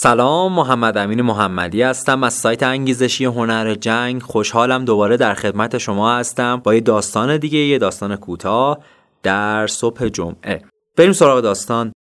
سلام 0.00 0.52
محمد 0.52 0.98
امین 0.98 1.22
محمدی 1.22 1.82
هستم 1.82 2.22
از 2.22 2.34
سایت 2.34 2.62
انگیزشی 2.62 3.24
هنر 3.24 3.74
جنگ. 3.74 4.22
خوشحالم 4.22 4.84
دوباره 4.84 5.16
در 5.16 5.34
خدمت 5.34 5.78
شما 5.78 6.16
هستم 6.16 6.56
با 6.56 6.74
یه 6.74 6.80
داستان 6.80 7.36
دیگه 7.36 7.58
یه 7.58 7.78
داستان 7.78 8.16
کوتاه 8.16 8.78
در 9.22 9.66
صبح 9.66 10.08
جمعه. 10.08 10.62
بریم 10.96 11.12
سراغ 11.12 11.40
داستان. 11.40 11.92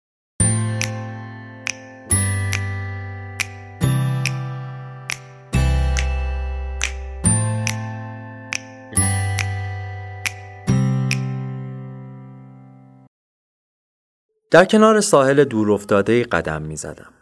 در 14.50 14.64
کنار 14.64 15.00
ساحل 15.00 15.44
دور 15.44 15.72
افتاده 15.72 16.24
قدم 16.24 16.62
می 16.62 16.76
زدم. 16.76 17.15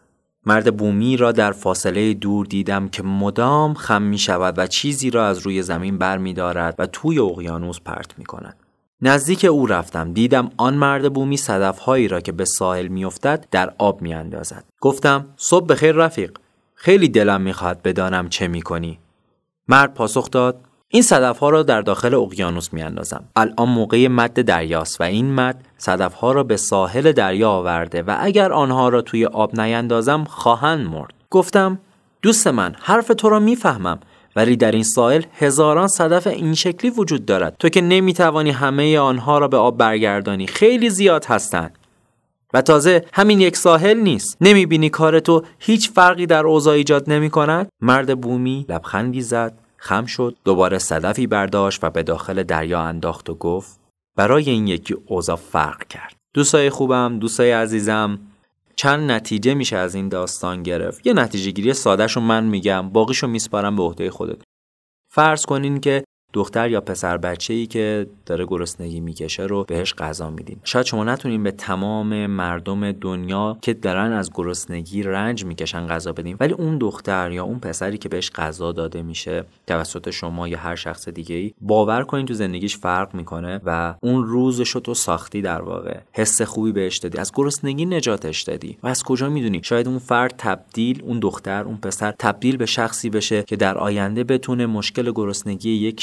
مرد 0.47 0.77
بومی 0.77 1.17
را 1.17 1.33
در 1.33 1.53
فاصله 1.53 2.15
دور 2.15 2.47
دیدم 2.47 2.89
که 2.89 3.03
مدام 3.03 3.75
خم 3.75 4.03
می 4.03 4.19
شود 4.19 4.59
و 4.59 4.67
چیزی 4.67 5.11
را 5.11 5.27
از 5.27 5.39
روی 5.39 5.63
زمین 5.63 5.99
بر 5.99 6.19
می 6.19 6.33
دارد 6.33 6.75
و 6.79 6.87
توی 6.87 7.19
اقیانوس 7.19 7.81
پرت 7.81 8.19
می 8.19 8.25
کند. 8.25 8.57
نزدیک 9.01 9.45
او 9.45 9.67
رفتم 9.67 10.13
دیدم 10.13 10.51
آن 10.57 10.75
مرد 10.75 11.13
بومی 11.13 11.37
صدفهایی 11.37 12.09
را 12.09 12.21
که 12.21 12.33
به 12.33 12.45
ساحل 12.45 12.89
میافتد 12.89 13.47
در 13.51 13.75
آب 13.79 14.03
می 14.03 14.15
اندازد. 14.15 14.65
گفتم 14.81 15.27
صبح 15.37 15.67
بخیر 15.67 15.93
رفیق 15.93 16.39
خیلی 16.75 17.09
دلم 17.09 17.41
می‌خواهد 17.41 17.83
بدانم 17.83 18.29
چه 18.29 18.49
می 18.49 18.63
کنی. 18.63 18.99
مرد 19.69 19.95
پاسخ 19.95 20.31
داد 20.31 20.61
این 20.95 21.03
صدف 21.03 21.39
ها 21.39 21.51
را 21.51 21.63
در 21.63 21.81
داخل 21.81 22.15
اقیانوس 22.15 22.73
می 22.73 22.83
اندازم. 22.83 23.25
الان 23.37 23.69
موقع 23.69 24.09
مد 24.09 24.43
دریاست 24.43 25.01
و 25.01 25.05
این 25.05 25.35
مد 25.35 25.57
صدف 25.79 26.15
ها 26.15 26.33
را 26.33 26.43
به 26.43 26.57
ساحل 26.57 27.13
دریا 27.13 27.51
آورده 27.51 28.03
و 28.03 28.17
اگر 28.21 28.53
آنها 28.53 28.89
را 28.89 29.03
توی 29.03 29.27
آب 29.27 29.61
نیندازم 29.61 30.25
خواهند 30.25 30.87
مرد. 30.87 31.15
گفتم 31.31 31.79
دوست 32.23 32.47
من 32.47 32.75
حرف 32.81 33.07
تو 33.07 33.29
را 33.29 33.39
می‌فهمم 33.39 34.01
ولی 34.37 34.57
در 34.57 34.73
این 34.73 34.83
ساحل 34.83 35.23
هزاران 35.39 35.89
صدف 35.89 36.27
این 36.27 36.55
شکلی 36.55 36.91
وجود 36.91 37.27
دارد 37.27 37.57
تو 37.59 37.69
که 37.69 37.81
نمی‌توانی 37.81 38.51
همه 38.51 38.99
آنها 38.99 39.39
را 39.39 39.49
به 39.49 39.57
آب 39.57 39.79
برگردانی 39.79 40.47
خیلی 40.47 40.91
زیاد 40.91 41.25
هستند 41.25 41.79
و 42.55 42.63
تازه 42.63 43.05
همین 43.13 43.41
یک 43.41 43.57
ساحل 43.57 43.97
نیست 43.97 44.37
نمی‌بینی 44.41 44.91
کار 44.91 45.21
تو 45.21 45.43
هیچ 45.59 45.91
فرقی 45.91 46.27
در 46.27 46.47
اوضاع 46.47 46.75
ایجاد 46.75 47.11
نمی 47.11 47.31
کند؟ 47.31 47.69
مرد 47.81 48.21
بومی 48.21 48.67
لبخندی 48.69 49.21
زد 49.21 49.64
خم 49.85 50.07
شد 50.07 50.37
دوباره 50.45 50.79
صدفی 50.79 51.27
برداشت 51.27 51.85
و 51.85 51.91
به 51.91 52.03
داخل 52.03 52.43
دریا 52.43 52.81
انداخت 52.81 53.31
و 53.31 53.35
گفت 53.35 53.81
برای 54.17 54.51
این 54.51 54.67
یکی 54.67 54.97
اوضاع 55.07 55.37
فرق 55.37 55.87
کرد. 55.89 56.17
دوستای 56.35 56.71
خوبم 56.71 57.19
دوستای 57.19 57.51
عزیزم 57.51 58.19
چند 58.77 59.11
نتیجه 59.11 59.55
میشه 59.55 59.77
از 59.77 59.95
این 59.95 60.09
داستان 60.09 60.63
گرفت. 60.63 61.07
یه 61.07 61.13
نتیجه 61.13 61.51
گیری 61.51 61.73
سادهشو 61.75 62.21
من 62.21 62.45
میگم 62.45 62.91
باقیشو 62.91 63.27
میسپارم 63.27 63.77
به 63.77 63.83
عهده 63.83 64.11
خودت. 64.11 64.43
فرض 65.13 65.47
کنین 65.47 65.81
که 65.81 66.05
دختر 66.35 66.71
یا 66.71 66.81
پسر 66.81 67.17
بچه 67.17 67.55
ای 67.55 67.67
که 67.67 68.07
داره 68.27 68.45
گرسنگی 68.45 69.01
می‌کشه 69.01 69.43
رو 69.43 69.65
بهش 69.65 69.95
غذا 69.95 70.31
میدین 70.31 70.57
شاید 70.65 70.87
شما 70.87 71.05
نتونین 71.05 71.43
به 71.43 71.51
تمام 71.51 72.27
مردم 72.27 72.93
دنیا 72.93 73.59
که 73.63 73.75
دارن 73.75 74.13
از 74.13 74.31
گرسنگی 74.35 75.03
رنج 75.03 75.45
می‌کشن 75.45 75.87
غذا 75.87 76.13
بدین 76.13 76.37
ولی 76.41 76.53
اون 76.53 76.79
دختر 76.79 77.31
یا 77.31 77.45
اون 77.45 77.59
پسری 77.59 77.99
که 77.99 78.09
بهش 78.09 78.31
غذا 78.31 78.73
داده 78.73 79.03
میشه 79.03 79.45
توسط 79.67 80.11
شما 80.11 80.49
یا 80.49 80.59
هر 80.59 80.75
شخص 80.75 81.09
دیگه 81.09 81.37
ای 81.37 81.55
باور 81.61 82.05
کنین 82.05 82.27
تو 82.27 82.35
زندگیش 82.35 82.77
فرق 82.77 83.15
می‌کنه 83.15 83.61
و 83.65 83.95
اون 84.01 84.25
روزش 84.25 84.69
رو 84.69 84.81
تو 84.81 84.95
ساختی 84.95 85.43
در 85.43 85.63
واقع. 85.63 85.99
حس 86.13 86.43
خوبی 86.43 86.73
بهش 86.73 86.97
دادی. 86.99 87.19
از 87.19 87.33
گرسنگی 87.35 87.87
نجاتش 87.87 88.43
دادی. 88.43 88.79
و 88.83 88.87
از 88.87 89.03
کجا 89.03 89.29
می‌دونی؟ 89.29 89.61
شاید 89.63 89.89
اون 89.89 89.99
فرد 89.99 90.35
تبدیل 90.39 91.03
اون 91.03 91.19
دختر 91.19 91.65
اون 91.65 91.77
پسر 91.77 92.15
تبدیل 92.19 92.57
به 92.57 92.67
شخصی 92.67 93.11
بشه 93.11 93.43
که 93.43 93.57
در 93.57 93.79
آینده 93.79 94.25
بتونه 94.25 94.67
مشکل 94.67 95.13
گرسنگی 95.13 95.71
یک 95.71 96.01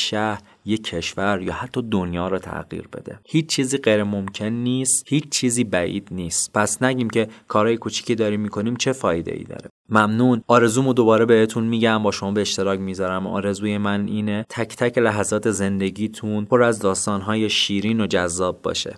یک 0.65 0.83
کشور 0.83 1.41
یا 1.41 1.53
حتی 1.53 1.81
دنیا 1.81 2.27
را 2.27 2.39
تغییر 2.39 2.87
بده. 2.93 3.19
هیچ 3.25 3.47
چیزی 3.47 3.77
غیر 3.77 4.03
ممکن 4.03 4.45
نیست 4.45 5.03
هیچ 5.07 5.29
چیزی 5.29 5.63
بعید 5.63 6.07
نیست. 6.11 6.53
پس 6.53 6.83
نگیم 6.83 7.09
که 7.09 7.27
کارهای 7.47 7.77
کوچیکی 7.77 8.15
داریم 8.15 8.39
می‌کنیم 8.39 8.75
چه 8.75 8.91
فایده 8.93 9.31
ای 9.31 9.43
داره؟ 9.43 9.69
ممنون. 9.89 10.41
آرزومو 10.47 10.93
دوباره 10.93 11.25
بهتون 11.25 11.63
میگم 11.63 12.03
با 12.03 12.11
شما 12.11 12.31
به 12.31 12.41
اشتراک 12.41 12.79
می‌ذارم. 12.79 13.27
آرزوی 13.27 13.77
من 13.77 14.07
اینه 14.07 14.45
تک 14.49 14.75
تک 14.75 14.97
لحظات 14.97 15.51
زندگیتون 15.51 16.45
پر 16.45 16.63
از 16.63 16.79
داستانهای 16.79 17.49
شیرین 17.49 18.01
و 18.01 18.07
جذاب 18.07 18.61
باشه. 18.61 18.95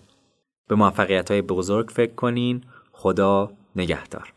به 0.70 0.76
موفقیت 0.76 1.32
های 1.32 1.42
بزرگ 1.42 1.90
فکر 1.90 2.16
کنین. 2.16 2.62
خدا 2.92 3.52
نگهدار. 3.76 4.34